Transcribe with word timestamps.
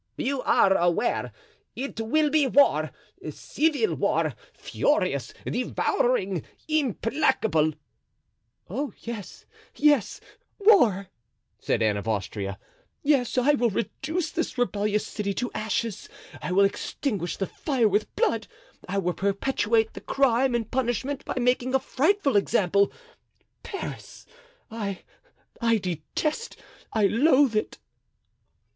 "You 0.17 0.41
are 0.41 0.73
aware 0.75 1.31
it 1.75 1.99
will 2.01 2.31
be 2.31 2.47
war, 2.47 2.89
civil 3.29 3.93
war, 3.93 4.33
furious, 4.51 5.31
devouring, 5.45 6.43
implacable?" 6.67 7.73
"Oh! 8.67 8.93
yes, 8.97 9.45
yes, 9.75 10.19
war," 10.57 11.09
said 11.59 11.83
Anne 11.83 11.97
of 11.97 12.07
Austria. 12.07 12.57
"Yes, 13.03 13.37
I 13.37 13.51
will 13.53 13.69
reduce 13.69 14.31
this 14.31 14.57
rebellious 14.57 15.05
city 15.05 15.35
to 15.35 15.51
ashes. 15.53 16.09
I 16.41 16.51
will 16.51 16.65
extinguish 16.65 17.37
the 17.37 17.45
fire 17.45 17.87
with 17.87 18.15
blood! 18.15 18.47
I 18.89 18.97
will 18.97 19.13
perpetuate 19.13 19.93
the 19.93 20.01
crime 20.01 20.55
and 20.55 20.71
punishment 20.71 21.23
by 21.25 21.35
making 21.39 21.75
a 21.75 21.79
frightful 21.79 22.35
example. 22.37 22.91
Paris!; 23.61 24.25
I—I 24.71 25.77
detest, 25.77 26.59
I 26.91 27.05
loathe 27.05 27.55
it!" 27.55 27.77